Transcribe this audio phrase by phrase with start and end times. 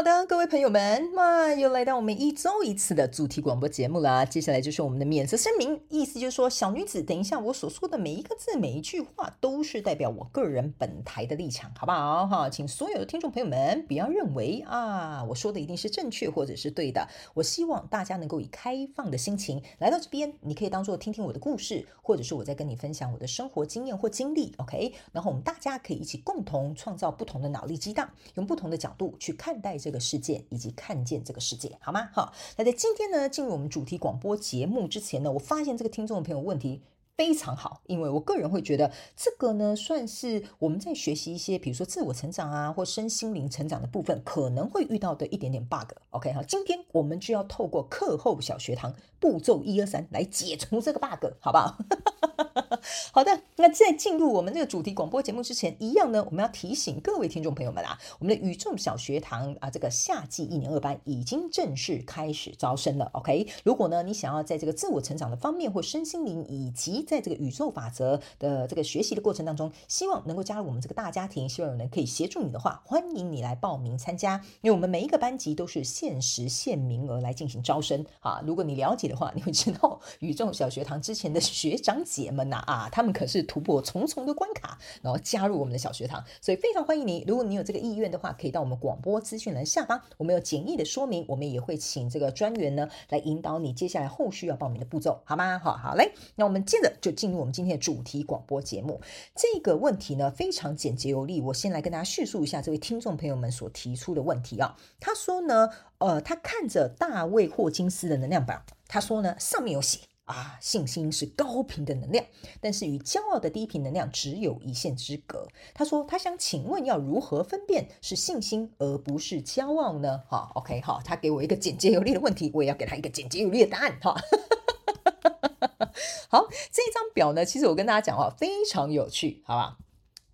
[0.00, 4.24] 好的，各位朋友们，那又来到我们一周一次的主题广播节目了。
[4.24, 12.26] 接下来就是我们的免责声明，意思就是说，小女子，等一下我所说的每一个字、每一句话，都是代表我个人本台的立场，好不好？
[12.26, 17.06] 哈，请所有的听众朋友们不要认为啊，我说的一定是正确或者是对的。
[17.34, 24.94] 我希望大家能够以开放的心情来到这边，你可以当做听听我的故事，或者是我在跟你分享我的生活经验或经历，OK？
[25.12, 29.89] 然后我们大家可以一起共同创造不同的脑力激荡，用不同的角度去看待这。
[29.90, 32.10] 这个世界以及看见这个世界，好吗？
[32.12, 36.80] 好，那在今天呢，进入我们主题广播节目之前呢，我发现这个听众的朋友问题
[37.16, 45.90] 非常好，因为我个人会觉得这个呢，算是我们在学习一些，比如说自我成长啊，或身心灵成长的部分，可能会遇到的一点点 bug。
[46.10, 51.76] OK，好，今天我们就要透过课后小学堂步骤一二三来解除这个 bug，好不好？
[53.12, 63.10] 好的，那在进入我们这个主题广播节目之前，一样呢，我们要提醒各位听众朋友们啊，我们的宇宙小学堂啊，这个夏季一年二班已经正式开始招生了。
[63.14, 74.40] OK，如果呢，你想要在这个自我成长的方面，或身心灵，以及在这个宇宙法则的这个学习的过程当中，希望能够加入我们这个大家庭，希望有人可以协助你的话，欢迎你来报名参加。
[74.60, 78.42] 因为我们每一个班级都是限时限名额来进行招生啊。
[78.46, 82.80] 如果你了解的话，你会知道 宇宙小学堂之前的学长姐们呐啊。
[82.80, 87.22] 啊，他们可是突破重重的关卡，然后加入我们的小学堂，所以非常欢迎你。
[87.28, 95.58] 如果你有这个意愿的话，可以到我们广播资讯栏下方，我们有简易的说明，我们也会请这个专员呢来引导你接下来后续要报名的步骤，好吗？
[95.58, 96.10] 好，好嘞。
[96.36, 98.98] 那我们接着就进入我们今天的主题广播节目。
[99.34, 104.74] 这个问题呢非常简洁有力，我先来跟大家叙述一下这位听众朋友们所提出的问题啊。
[104.98, 105.68] 他说呢，
[105.98, 110.00] 呃，他看着大卫霍金斯的能量表，他说呢，上面有写。
[110.30, 112.24] 啊，信心是高频的能量，
[112.60, 115.48] 但是与骄傲的低频能量只有一线之隔。
[115.74, 120.22] 他说，他想请问要如何分辨是信心而不是骄傲呢？
[120.28, 123.98] 哈，OK，好，他给我一个简洁有力的问题，我也要给他一个简洁有力的答案。
[124.00, 124.14] 哈，
[126.30, 129.78] 好，这张表呢，其实我跟大家讲话非常有趣，好吧？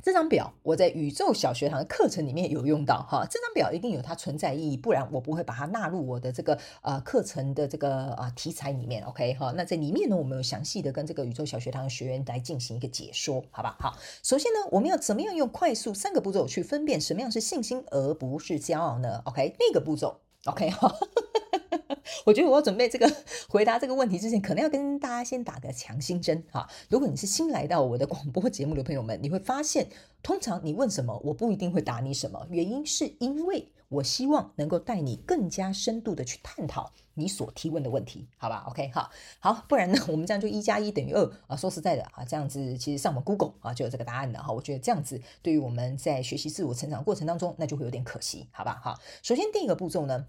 [0.07, 9.03] 这张表我在宇宙小学堂的课程里面有用到哈，这张表一定有它存在意义，不然我不会把它纳入我的这个呃课程的这个啊题材里面。
[9.03, 13.77] OK 哈，那在里面呢，我们有详细的跟这个宇宙小学堂的学员来进行一个解说，好吧？
[13.81, 20.95] 好，首先呢，我们要怎么样用快速三个步骤去分辨什么样是信心而不是骄傲呢？OK，那个步骤，OK 哈。
[22.27, 23.11] 我觉得我要准备这个
[23.49, 26.69] 回答这个问题之前，可能要跟大家先打个强心针哈。
[26.89, 29.89] 如果你是新来到我的广播节目的朋友们，你会发现，
[30.23, 32.47] 通常你问什么，我不一定会答你什么。
[32.51, 41.57] 原因是因为我希望能够带你更加深度的去探讨你所提问的问题，好吧？OK，好，好，不然呢，我们这样就一加一等于二啊。
[41.57, 44.53] 说实在的啊，这样子其实上网 Google 啊就有这个答案的哈。
[44.53, 48.81] 我觉得这样子对于我们在学习自我成长过程当中，那就会有点可惜，好吧？
[48.83, 50.27] 好，首先第一个步骤呢。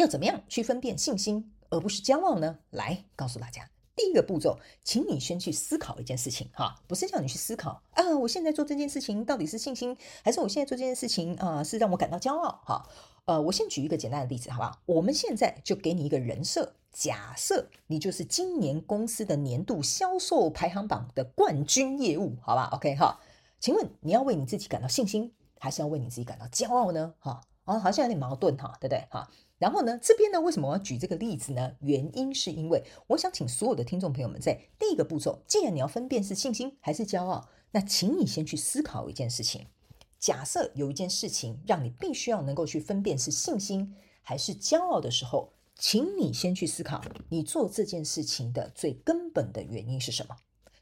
[0.00, 2.58] 要怎么样去分辨信心而不是骄傲呢？
[2.70, 12.60] 来告诉大家，第一个步骤，请你先去思考一件事情哈，不是叫你去思考啊，我现在做这件事情到底是信心，还是我现在做这件事情啊是让我感到骄傲？
[12.64, 12.88] 哈，
[13.24, 14.78] 呃，我先举一个简单的例子，好不好？
[14.84, 23.18] 我们现在就给你一个人设，假设你就是今年公司的年度销售排行榜的冠军业务，好吧？OK 哈，
[23.58, 27.14] 请问你要为你自己感到信心，还是要为你自己感到骄傲呢？
[27.18, 29.04] 哈，哦，好像有点矛盾哈，对不对？
[29.10, 29.30] 哈。
[29.58, 31.72] 然后呢，这边呢，为什么我要举这个例子呢？
[31.80, 39.66] 原因是因为我想请所有的听众朋友们，在第一个步骤，既然你要分辨是信心还是骄傲，那请你先去思考一件事情。
[40.18, 50.36] 假设有一件事情让你必须要能够去分辨是信心还是骄傲的时候，请你先去思考，你做这件事情的最根本的原因是什么？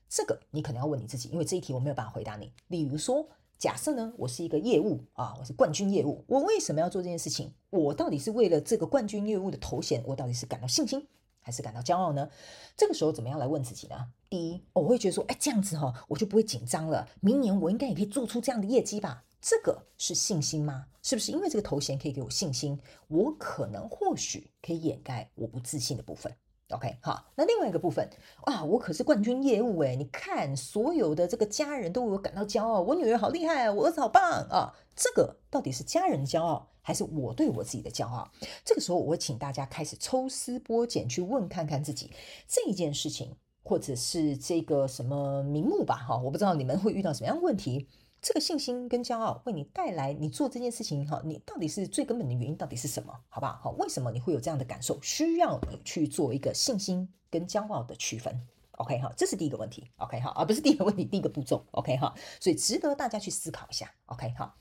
[0.09, 2.53] 这个你可能要问你自己，因为这一题我没有办法回答你。
[2.67, 3.29] 例如说。
[3.59, 7.53] 假设呢，我是一个业务啊，我是冠军业务，我为什么要做这件事情？
[7.71, 11.07] 我到底是为了这个冠军业务的头衔，我到底是感到信心
[11.41, 12.29] 还是感到骄傲呢？
[12.77, 14.09] 这个时候怎么样来问自己呢？
[14.29, 17.09] 第一，我会觉得说，哎，这样子哈、哦，我就不会紧张了。
[17.21, 19.25] 明年我应该也可以做出这样的业绩吧？
[19.41, 20.87] 这个是信心吗？
[21.03, 22.79] 是不是因为这个头衔可以给我信心？
[23.09, 26.35] 我可能或许可以掩盖我不自信的部分。
[26.75, 28.11] OK，好，那另外一个部分
[28.43, 38.29] 啊，我可是冠军业务诶，你看所有的这个家人都为我感到骄傲，我女儿好厉害，我儿子好棒啊，这个到底是家人骄傲，还是我对我自己的骄傲？
[38.65, 42.11] 这个时候我会请大家开始抽丝剥茧去问看看自己
[42.49, 47.89] 这一件事情，或者是这个什么名目吧，哈，我不知道你们会遇到什么样的问题。
[48.25, 53.13] 这个信心跟骄傲为你带来，你做这件事情哈，你到底是最根本的原因到底是什么？
[53.29, 53.53] 好不好？
[53.63, 54.99] 好，为什么你会有这样的感受？
[55.03, 58.35] 需要你去做一个信心跟骄傲的区分。
[58.79, 59.91] OK 哈，这是第一个问题。
[59.97, 61.67] OK 哈，而不是第一个问题，第一个步骤。
[61.73, 63.93] OK 哈，所以值得大家去思考一下。
[64.07, 64.57] OK 哈，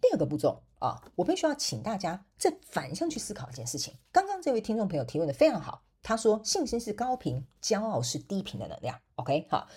[0.00, 3.94] 第二个步骤啊，我必须要请大家再反向去思考一件事情。
[4.10, 8.98] 刚刚这位听众朋友提问的非常好，他说信心是高频，骄傲是低频的能量。
[9.14, 9.68] OK 哈。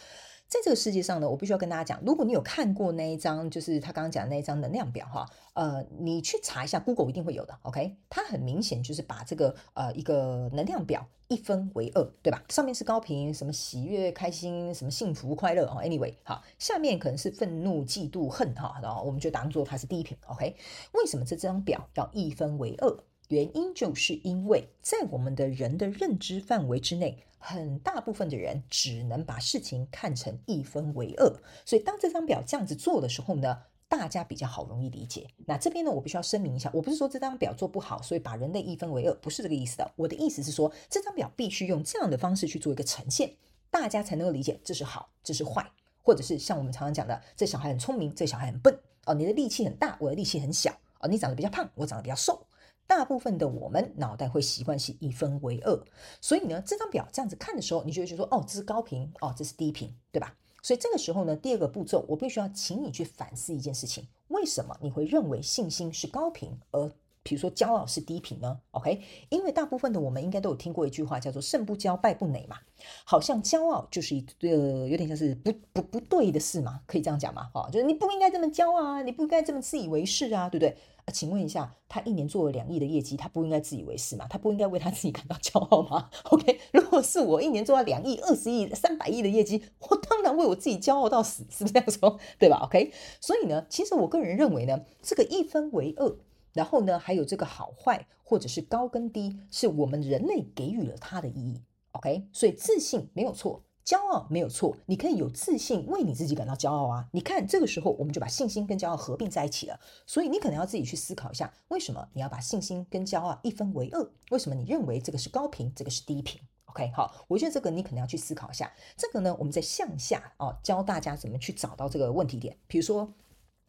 [0.48, 7.98] 在这个世界上呢，我必须要跟大家讲，如果你有看过那一张，就是他刚刚讲的那一张能量表哈，呃，你去查一下，Google 一定会有的，OK？
[8.10, 12.44] 它很明显就是把这个呃一个能量表一分为二，对吧？
[12.50, 20.56] 上面是高频，什么喜悦、开心，什么幸福、快乐哦，Anyway，好，下面可能是愤怒、嫉妒、恨哈，然后我们就当做它是低频，OK？
[20.94, 22.98] 为什么这张表要一分为二？
[23.30, 31.28] 原因就是因为在我们的人的认知范围之内，很大部分的人只能把事情看成一分为二。
[31.66, 35.28] 所以当这张表这样子做的时候呢，大家比较好容易理解。
[35.46, 39.92] 那这边呢，我必须要声明一下，我不是说这张表做不好，所以把人类一分为二，不是这个意思的。
[39.96, 43.34] 我的意思是说，这张表必须用这样的方式去做一个呈现，
[43.70, 45.68] 大家才能够理解这是好，这是坏，
[46.02, 52.46] 或者是像我们常常讲的，这小孩很聪明，这小孩很笨哦，你的力气很大，我的力气很小哦，你长得比较胖，我长得比较瘦。
[52.88, 55.84] 大部分的我们脑袋会习惯性一分为二，
[56.22, 60.36] 所以呢，这张表这样子看的时候，你就会觉得说，哦，这是高频，哦，这是低频，对吧？
[60.62, 66.92] 所以这个时候呢，第二个步骤，我必须要请你去反思一件事情：为什么你会认为信心是高频，而
[67.26, 72.58] 比如说骄傲是低频呢？OK，因为大部分的我们应该都有听过一句话，叫做“胜不骄，败不馁”嘛，
[73.04, 77.50] 好像骄傲就是一个有点像是不不不对的事嘛，可以这样讲吗？
[77.56, 80.78] 哦，就是你不应该这么骄傲啊，你不应该这么自以为是啊，对不对？
[81.06, 84.28] 啊，请问一下，他一年做了两亿的业绩，他不应该自以为是吗？
[84.30, 92.20] 他不应该为他自己感到骄傲吗？OK，如果是我一年做了两亿、二十亿、三百亿的业绩，我当然为我自己骄傲到死，是不是这样说？
[92.38, 96.16] 对吧？OK，所以呢，其实我个人认为呢，这个一分为二，
[96.56, 101.62] 然后呢，还有这个好坏或者是高跟低，是我们人类给予了它的意义。
[101.92, 103.62] OK，所以自信没有错。
[103.84, 107.08] 骄傲没有错，你可以有自信，为你自己感到骄傲啊！
[107.12, 109.80] 你看，这个时候我们就把信心跟骄傲合并在一起了。
[110.08, 114.10] 所以你可能要自己去思考一下，为什么你要把信心跟骄傲一分为二？
[114.32, 118.74] 为什么你认为这个是高频，这个是低频？OK，好，我觉得这个你可能要去思考一下。
[118.98, 122.58] 这个呢，我们在向下哦，教大家怎么去找到这个问题点。
[122.66, 123.14] 比如说，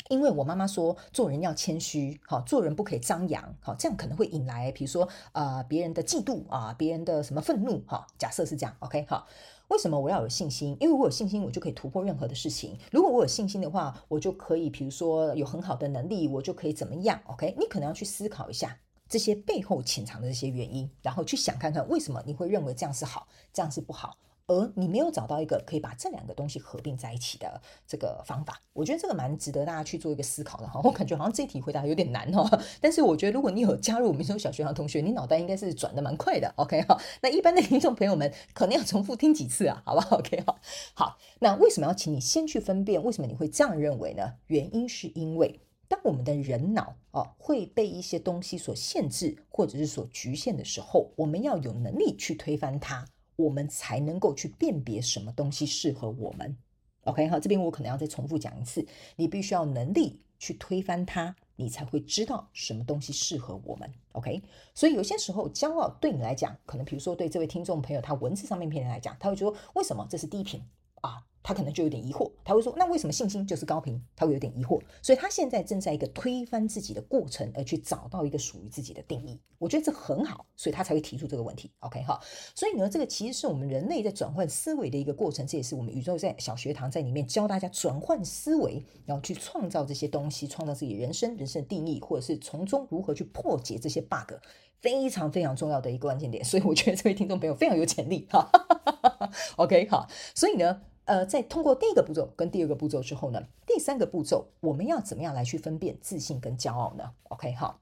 [0.08, 9.26] 因为我妈妈说做人要谦虚，好，做人不可以张扬，好，这样可能会引来，比如说啊、呃，别人的嫉妒啊，别人的什么愤怒，哈，假设是这样，OK，好。
[9.68, 10.76] 为什么我要有信心？
[10.78, 12.78] 因为我有信心，我就可以突破任何的事情。
[12.92, 24.16] 如果我有信心的话，我就可以，比如说有很好的能力，我就可以怎么样？OK，你可能要去思考一下这些背后潜藏的这些原因，然后去想看看为什么你会认为这样是好，这样是不好。
[24.48, 30.80] 而你没有找到一个可以把这两个东西合并在一起的这个方法，我觉得这个蛮值得大家去做一个思考的哈。
[30.84, 32.48] 我感觉好像这一题回答有点难哈，
[32.80, 36.52] 但是我觉得如果你有加入我们这种小学堂同学，你脑袋应该是转的蛮快的。
[36.56, 40.60] OK 哈，那一般的听众朋友们可能要重复听几次啊，好不好？OK 哈，
[40.94, 43.02] 好，那为什么要请你先去分辨？
[43.02, 44.34] 为什么你会这样认为呢？
[44.46, 53.06] 原因是因为当我们的人脑哦会被一些东西所限制或者是所局限的时候，我们要有能力去推翻它。
[53.36, 56.56] 我们才能够去辨别什么东西适合我们。
[57.04, 63.88] OK，好，这边我可能要再重复讲一次，你必须要能力去推翻它，你才会知道什么东西适合我们。
[64.12, 64.42] OK，
[64.74, 70.60] 所以有些时候骄傲对你来讲，可能比如说对这位听众朋友，他文字上面偏来讲，他会觉得为什么这是低频
[71.02, 71.24] 啊？
[71.46, 79.38] 他可能就有点疑惑，他会说：“那为什么信心就是高频？”他会有点疑惑，所以他现在正在一个推翻自己的过程，而去找到一个属于自己的定义。
[79.56, 81.70] 我觉得这很好，所以他才会提出这个问题。
[81.78, 82.20] OK 哈，
[82.52, 94.34] 所以呢，这个其实是我们人类在转换思维的一个过程，这也是我们宇宙在小学堂在里面教大家转换思维，然后去创造这些东西，创造自己人生人生的定义，或者是从中如何去破解这些 bug，
[94.80, 96.44] 非常非常重要的一个关键点。
[96.44, 98.50] 所以我觉得这位听众朋友非常有潜力哈。
[99.58, 100.82] OK 好，所以呢。
[101.06, 107.80] 呃，在通过第一个步骤跟第二个步骤之后呢，第三个步骤我们要怎么样来去分辨自信跟骄傲呢？OK，好，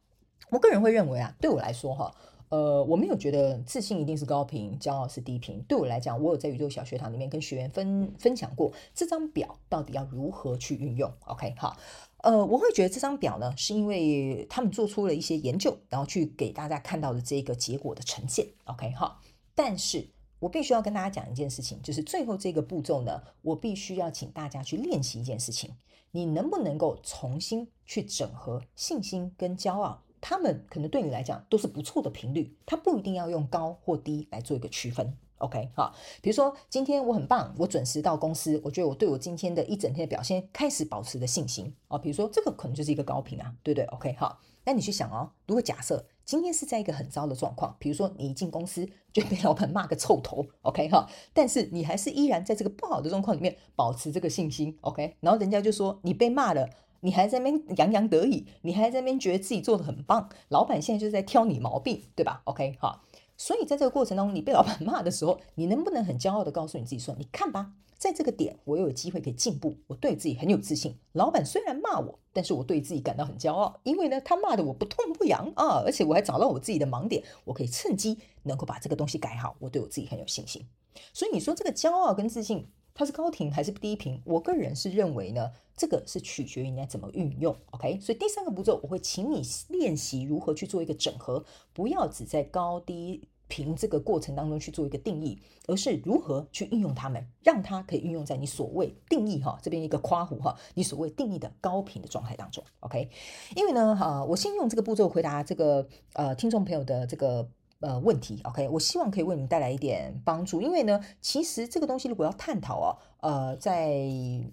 [0.50, 2.14] 我个人会认为啊，对我来说哈，
[2.50, 5.62] 呃，我没有觉得自信一定是高频，骄傲是低频。
[5.66, 11.10] 对我来讲，我有在宇宙小学堂里面跟学员分分享过这张表到底要如何去运用。
[11.24, 11.76] OK，好，
[12.18, 18.46] 呃，我会觉得这张表呢，是因为他们做出了一些研究，然后去给大家看到的这个结果的呈现。
[18.64, 19.22] OK，好。
[19.56, 20.08] 但是
[20.44, 25.70] 我必须要跟大家讲一件事情，就是最后这个步骤呢，我必须要请大家去练习一件事情，
[26.10, 30.02] 你能不能够重新去整合信心跟骄傲？
[30.20, 35.16] 他们可能对你来讲都是不错的频率，它不一定要用高或低来做一个区分。
[35.38, 41.98] OK，好，比如说今天我很棒，我准时到公司，我觉得我对我今天的一整天的表现开始保持的信心哦。
[41.98, 56.68] 比如说这个可能就是一个高频啊，对不对？OK，好，那你去想哦，如果假设今天是在一个很糟的状况，比如说你一进公司 就被老板骂个臭头，OK，哈，但是你还是依然在这个不好的状况里面保持这个信心，OK，然后人家就说你被骂了。
[57.00, 63.02] 你还在那边洋洋得意，你还在那边觉得自己做的很棒，老板现在就是在挑你毛病，对吧？OK，哈，
[63.36, 70.96] 所以在这个过程当中，你被老板骂的时候，你能不能很骄傲地告诉你自己说：“你看吧，在这个点我又有机会可以进步，我对自己很有自信。
[71.12, 80.66] 老板虽然骂我，但是我对自己感到很骄傲，因为呢，他骂得我不痛不痒啊，而且我还找到我自己的盲点，我可以趁机能够把这个东西改好，我对我自己很有信心。
[81.12, 84.22] 所以你说这个骄傲跟自信。”它是高频还是低频？
[84.24, 87.54] 我个人是认为呢，这个是取决于你要怎么运用。
[87.72, 102.62] OK，所以第三个步骤，我会请你练习如何去做一个整合，不要只在高低频这个过程当中去做一个定义，而是如何去运用它们，让它可以运用在你所谓定义哈这边一个夸弧哈，你所谓定义的高频的状态当中。
[102.78, 103.10] OK，
[103.56, 107.48] 因为呢，哈，我先用这个步骤回答这个呃听众朋友的这个。
[107.84, 113.90] 呃，问题，OK，我希望可以为你们带来一点帮助，因为呢，其实这个东西如果要探讨哦，呃，在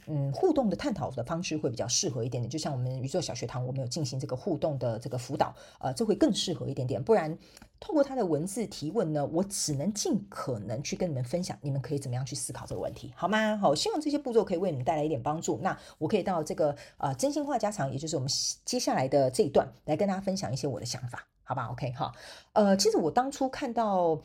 [0.08, 7.38] 嗯互动的探讨的方式会比较适合一点点，就像我们宇宙小学堂，我们有进行这个互动的这个辅导，呃，这会更适合一点点，不然
[7.80, 13.56] 透过他的文字提问呢，我只能尽可能去跟你们分享，你们可以怎么样去思考这个问题，好吗？
[13.56, 15.58] 好，希望这些步骤可以为你们带来一点帮助。
[15.64, 18.30] 那我可以到这个呃真心话家常，也就是我们
[18.66, 21.26] 接下来的这一段，来跟大家分享一些我的想法。
[21.52, 22.10] 好吧，OK 哈，
[22.54, 24.18] 呃，其实我当初看到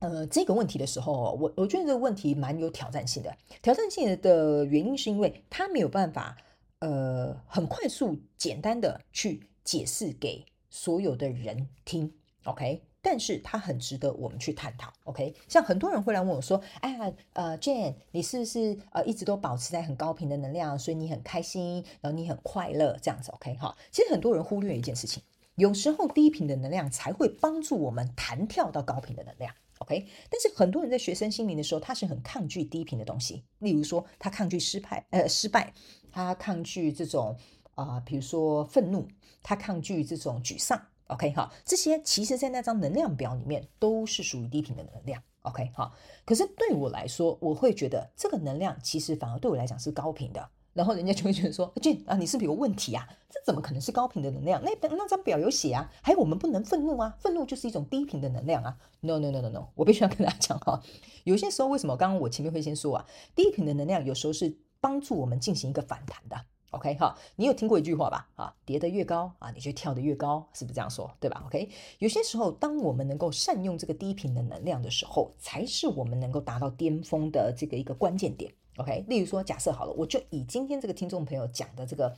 [0.00, 3.34] 呃这个问题的时候，我我觉得这个问题蛮有挑战性的。
[3.62, 6.36] 挑战性的原因是因为他没有办法
[6.80, 12.12] 呃很快速简单的去解释给所有的人听
[12.44, 15.34] ，OK，但是他很值得我们去探讨，OK。
[15.48, 23.74] 像很多人会来问我说，哎呀，呃，Jane，你是不是呃一直都保持在很高频的能量，所以你很开心，然后你很快乐这样子，OK 哈。
[23.90, 25.22] 其实很多人忽略一件事情。
[25.60, 30.06] 有时候低频的能量才会帮助我们弹跳到高频的能量，OK？
[30.30, 35.70] 但是很多人在学生心灵的时候，他是很抗拒低频的东西，例如说他抗拒失败，呃，失败，
[36.10, 37.36] 他抗拒这种
[37.74, 39.06] 啊、比如说愤怒，
[39.42, 41.30] 他抗拒这种沮丧，OK？
[41.32, 45.70] 哈，这些其实在那张能量表里面都是属于低频的能量，OK？
[45.74, 45.92] 哈，
[46.24, 50.48] 可是对我来说，我会觉得这个能量其实反而对我来讲是高频的。
[50.72, 53.08] 然后人家就会觉得说，Jhen 啊，你是不是有问题啊？
[53.28, 54.62] 这怎么可能是高频的能量？
[54.62, 58.76] 那那张表有写啊，还有我们不能愤怒啊，愤怒就是一种低频的能量啊。
[59.00, 60.80] No no no no no，我必须要跟大家讲哈，
[61.24, 66.36] 有些时候为什么刚刚我前面会先说啊，低频的能量有时候是帮助我们进行一个反弹的。
[66.70, 68.28] OK 哈，你有听过一句话吧？
[68.36, 71.10] 啊，跌得越高啊，你就跳得越高，是不是这样说？
[71.18, 78.52] 对吧？OK，有些时候当我们能够善用这个低频的能量的时候，才是我们能够达到巅峰的这个一个关键点。
[78.80, 82.16] OK，例如说，假设好了，我就以今天这个听众朋友讲的这个，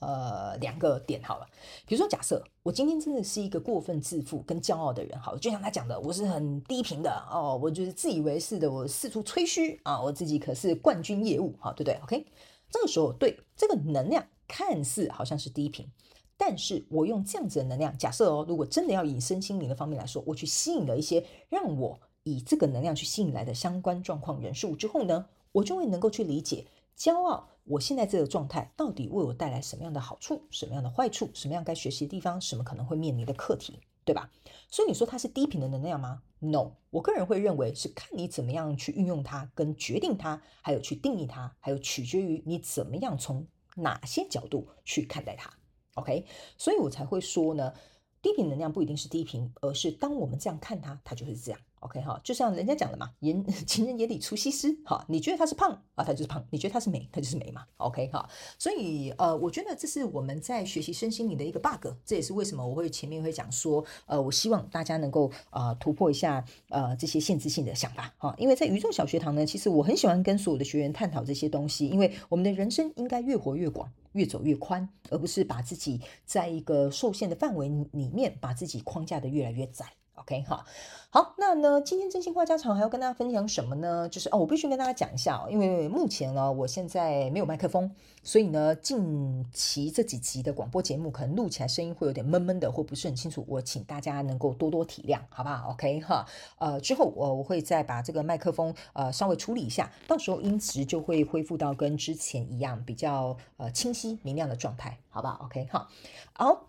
[0.00, 1.46] 呃，两个点好了。
[1.86, 12.26] 比如说，假设我今天真的是一个过分自负跟骄傲的人，好，就像他讲的，我是很低频的哦，我就是自以为是的，我四处吹嘘啊，我自己可是冠军业务，好，对不对？OK，
[12.70, 15.90] 这个时候，对这个能量看似好像是低频，
[16.36, 25.26] 但是我用这样子的能量，假设哦，如果真的要以身心灵的方面来说，我去吸引了一些让我以这个能量去吸引来的相关状况人数之后呢，
[25.58, 34.30] 我就会能够去理解骄傲，我现在这个状态到底为我带来什么样的好处，什么样的坏处，什么样该学习的地方，什么可能会面临的课题，对吧？
[34.70, 45.52] 所以你说它是低频的能量吗？No，我个人会认为是看你怎么样去运用它，跟决定它，还有去定义它，还有取决于你怎么样从哪些角度去看待它。
[45.94, 46.24] OK，
[46.56, 47.74] 所以我才会说呢，
[48.22, 51.60] 低频能量不一定是低频，而是当我们这样看它，它就是这样。
[51.80, 57.64] OK 哈，就像人家讲的嘛，眼 情人眼里出西施哈，你觉得他是胖啊，他就是胖；你觉得他是美，他就是美嘛。
[57.76, 79.86] OK 哈，所以呃，我觉得这是我们在学习身心灵的一个 bug，这也是为什么我会前面会讲说，呃，我希望大家能够啊、呃、突破一下呃这些限制性的想法哈，因为在宇宙小学堂呢，其实我很喜欢跟所有的学员探讨这些东西，因为我们的人生应该越活越广，越走越宽，而不是把自己在一个受限的范围里面把自己框架得越来越窄。
[80.28, 80.62] OK 哈。
[81.10, 84.06] 好，那呢，今天真心话家常还要跟大家分享什么呢？
[84.10, 87.90] 就是哦，我必须跟大家讲一下哦，因为目前呢，我现在没有麦克风，
[88.22, 96.26] 所以呢，近期这几集的广播节目可能录起来声音会有点闷闷的，或不是很清楚，我请大家能够多多体谅，好不好？OK 哈，
[96.58, 105.88] 呃，之后我我会再把这个麦克风呃稍微处理一下，到时候音质就会恢复到跟之前一样比较呃清晰明亮的状态，好不好？OK 哈，
[106.34, 106.68] 好。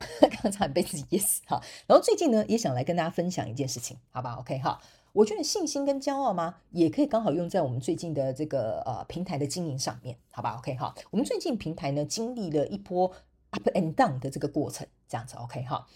[0.42, 4.80] 刚才被自己噎死哈，然后最近呢，也想来跟大家分享一件事情，好吧？OK 哈，
[5.12, 13.12] 我觉得信心跟骄傲吗，也可以刚好用在我们最近的这个呃平台的经营上面，好吧？OK 哈，我们最近平台呢经历了一波
[13.50, 15.86] up and down 的这个过程，这样子 OK 哈。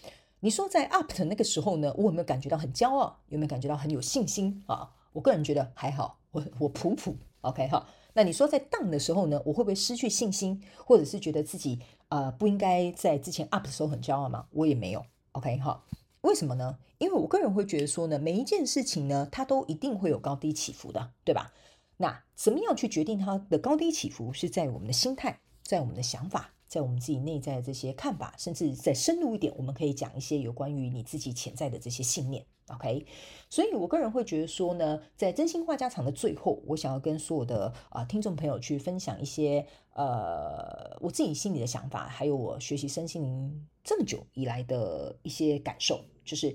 [0.41, 3.17] 你说在 up 的那个时候呢，我有没有感觉到很骄傲？
[3.29, 4.91] 有没有感觉到很有信心啊？
[5.13, 7.87] 我个人觉得还好，我我普普 OK 哈。
[8.15, 11.79] 那你说在 down 的时候呢，我会不会失去信心，或者是觉得自己？
[12.09, 14.47] 呃，不应该在之前 up 的时候很骄傲吗？
[14.51, 15.83] 我也没有，OK 好。
[16.21, 16.77] 为什么呢？
[16.97, 21.51] 因为我个人会觉得说呢，每一件事情呢，它都一定会有高低起伏的，对吧？
[21.97, 26.54] 那怎么样去决定它的高低起伏，是在我们的心态，在我们的想法。
[26.75, 32.45] 在我们自己内在的这些看法，甚至再深入一点，我们可以讲一些有关于你自己潜在的这些信念。
[32.67, 33.05] OK，
[33.49, 46.53] 所以我个人会觉得说呢，在真心话家常的最后，我想要跟所有的啊、听众朋友去分享一些呃我自己心里的想法，还有我学习身心灵这么久以来的一些感受，就是。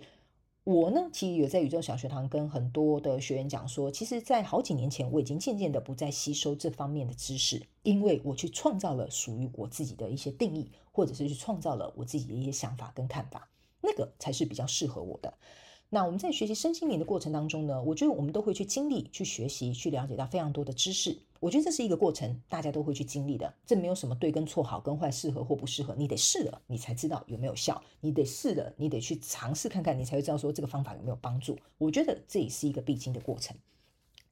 [0.65, 13.49] 我呢，其实有在宇宙小学堂跟很多的学员讲说，其实，在好几年前，我已经渐渐的不再吸收这方面的知识，因为我去创造了属于我自己的一些定义，或者是去创造了我自己的一些想法跟看法，
[13.81, 15.33] 那个才是比较适合我的。
[15.89, 21.19] 那我们在学习身心灵的过程当中呢，我觉得我们都会去经历、去学习、去了解到非常多的知识。
[21.41, 23.53] 我觉得这是一个过程，大家都会去经历的。
[23.67, 27.83] 这没有什么对跟错、好跟坏、适合或不适合，你得试了，你才知道有没有效。
[28.01, 31.59] 你得试了，你得去尝试看看，你才会知道说这个方法有没有帮助。
[31.79, 33.57] 我觉得这也是一个必经的过程。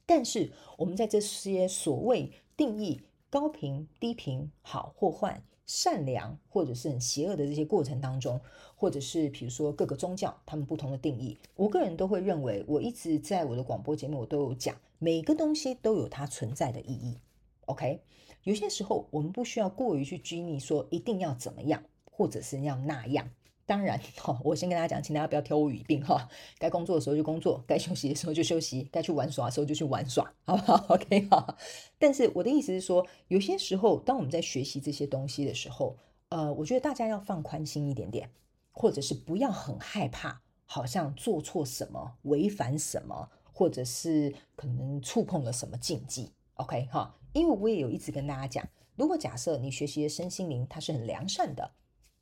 [0.06, 5.42] 但是我们在这些所谓定义高频、低频、好或坏。
[5.70, 8.40] 善良或者是很邪恶的这些过程当中，
[8.74, 17.18] 或者是比如说各个宗教他们不同的定义，我个人都会认为，我一直在我的广播节目我都有讲，每个东西都有它存在的意义。
[17.66, 18.02] OK，
[18.44, 23.30] 有些时候我们不需要过于去拘泥说一定要怎么样，或者是要那样。
[23.64, 26.26] 当然，哈，我先跟大家讲，请大家不要挑我语病哈。
[26.58, 31.54] 该工作的时候就工作，该休息的时候就休息，该去玩耍的时候就去玩耍，好不好？OK 哈。
[31.98, 35.98] 但是我的意思是说，有些时候，当我们在学习这些东西的时候，
[36.30, 38.30] 呃，我觉得大家要放宽心一点点，
[38.72, 46.30] 或者是不要很害怕，好像做错什么、违反什么，或者是可能触碰了什么禁忌。
[46.54, 51.68] OK 哈，因为我也有一直跟大家讲，如果假设你学习的身心灵它是很良善的。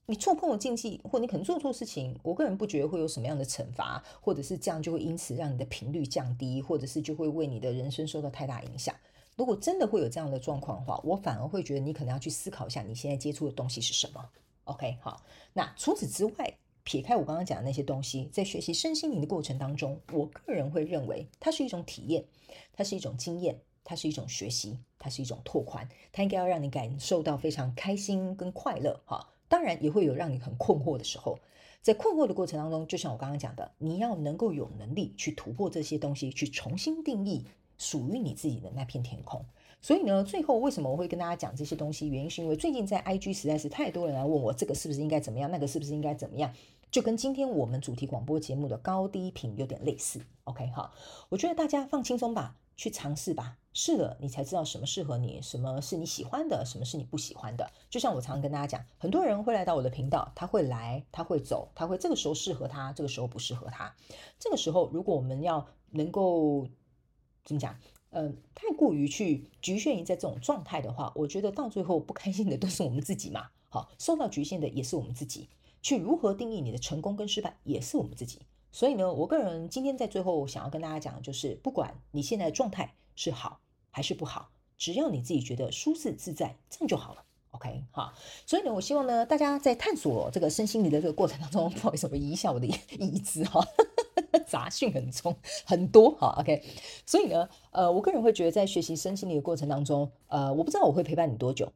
[0.06, 8.94] 你触碰了禁忌，或你可能做错事情，我个人不觉得会有什么样的惩罚，或者是这样就会因此让你的频率降低，或者是就会为你的人生受到太大影响。
[9.36, 14.24] 如果真的会有这样的状况的话，我反而会觉得你可能要去思考一下你现在接触的东西是什么。
[14.64, 15.20] OK，好，
[15.52, 16.54] 那除此之外，
[16.86, 22.24] 撇开我刚刚讲的那些东西，在学习身心灵的过程当中，我个人会认为它是一种体验，
[22.72, 29.32] 它是一种经验，它是一种学习，它是一种拓宽，它应该要让你感受到非常开心跟快乐，哈。
[29.48, 31.36] 当然也会有让你很困惑的时候，
[31.82, 37.44] 在困惑的过程当中，就像我刚刚讲的，你要能够有能力去突破这些东西，去重新定义
[37.78, 39.44] 属于你自己的那片天空。
[39.82, 42.08] 所以呢，最后为什么我会跟大家讲这些东西？
[42.08, 46.52] 原因是因为最近在 IG 实在是太多人来问我，这个是不是应该怎么样，那个是不是应该怎么样，
[46.90, 50.22] 就跟今天我们主题广播节目的高低频有点类似。
[50.44, 50.92] OK，好，
[51.28, 52.56] 我觉得大家放轻松吧。
[52.78, 57.72] 去尝试吧，试了你才知道什么适合你，什么是你喜欢的，什么是你不喜欢的。
[57.88, 63.94] 就像我常常跟大家讲，很多人会来到我的频道，他会来，他会走，他会这个时候适合他，这个时候不适合他。
[64.38, 66.68] 这个时候，如果我们要能够
[67.44, 67.78] 怎么讲，
[68.10, 73.48] 嗯、太过于去局限于在这种状态的话，我觉得到最后不开心的都是我们自己嘛。
[73.70, 75.48] 好，受到局限的也是我们自己。
[75.86, 78.40] 去如何定义你的成功跟失败，也是我们自己。
[78.72, 83.60] 所以呢，我个人今天在最后想要跟大家讲的就是，不管你现在的状态是好
[83.92, 87.22] 还是不好，只要你自己觉得舒适自在，这样就好了。
[87.52, 88.12] OK 哈。
[88.44, 92.66] 所以呢，我希望呢，大家在探索这个身心灵的这个过程当中， 不好意思，我移一下我的
[92.98, 93.64] 椅子哈，
[94.44, 96.34] 杂讯很重很多哈。
[96.40, 96.64] OK，
[97.06, 101.72] 所以呢，呃，我个人会觉得在学习身心灵的过程当中，呃，我不知道我会陪伴你多久，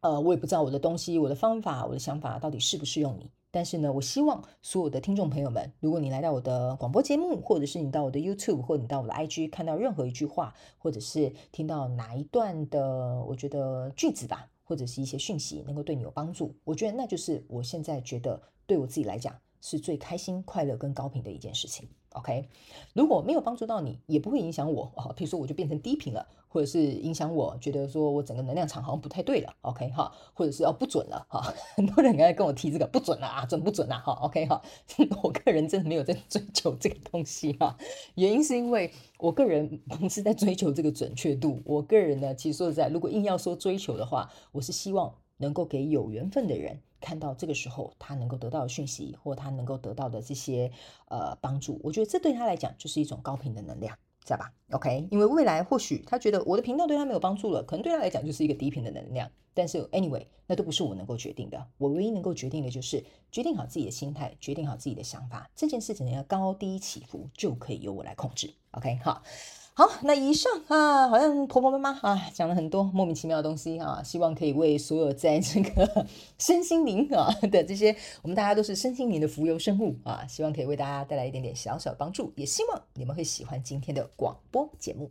[0.00, 3.30] 呃，我也不知道我的东西、我的方法、我的想法到底适不适用你。
[3.50, 21.88] 但是呢，我希望所有的听众朋友们，如果你来到我的广播节目，或者是你到我的 YouTube，或者你到我的 IG 看到任何一句话，或者是听到哪一段的，我觉得句子吧，或者是一些讯息，能够对你有帮助，我觉得那就是我现在觉得对我自己来讲是最开心、快乐跟高频的一件事情。
[22.10, 22.48] OK，
[22.94, 25.12] 如果没有帮助到你，也不会影响我啊。
[25.14, 29.54] 比如说，我就变成低频了，或者是影响我觉得说我整个能量场好像不太对了。
[29.60, 31.52] OK 哈，或者是要不准了哈。
[31.76, 33.98] 很多人刚才跟我提这个不准了啊，准不准啊？
[33.98, 34.62] 哈，OK 哈，
[35.22, 37.76] 我个人真的没有在追求这个东西哈。
[38.14, 41.60] 原因是因为我个人不是在追求这个准确度。
[41.66, 46.80] 我个人呢，其实说实在，如果硬要说追求的话，我是希望能够给有缘分的人。
[47.02, 50.72] 看到这个时候，他能够得到的讯息，或他能够得到的这些
[51.08, 53.94] 呃帮助，我觉得这对他来讲就是一种高频的能量，
[54.26, 59.30] 知道吧？OK，因为未来或许他觉得我的频道对他没有帮助了，可能对他来讲就是一个低频的能量。
[59.54, 61.66] 但是 anyway，那都不是我能够决定的。
[61.78, 65.48] 我唯一能够决定的就是决定好自己的心态，决定好自己的想法。
[65.54, 68.52] 这件事情要高低起伏，就可以由我来控制。
[68.72, 69.22] OK，好。
[69.78, 76.06] 好，那以上啊，好像婆婆妈妈啊讲了很多莫名其妙的东西啊，希望可以为所有在这个
[76.38, 85.10] 身心灵啊的这些，我们大家都是身心灵的浮游生物啊，希望可以为大家带来一点点小小的帮助，也希望你们会喜欢今天的广播节目。